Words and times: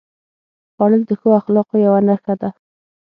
خوړل 0.73 1.01
د 1.07 1.11
ښو 1.19 1.29
اخلاقو 1.39 1.75
یوه 1.85 1.99
نښه 2.07 2.33
ده 2.41 2.49